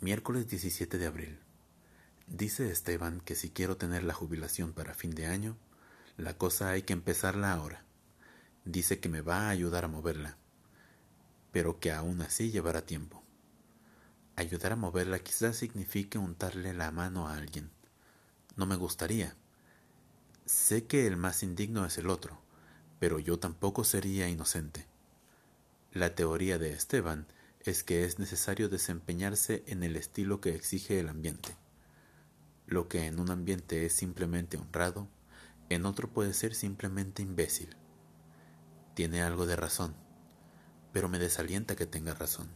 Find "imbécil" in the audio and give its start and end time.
37.22-37.76